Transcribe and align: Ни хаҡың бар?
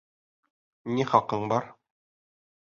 Ни 0.95 1.05
хаҡың 1.11 1.45
бар? 1.53 1.69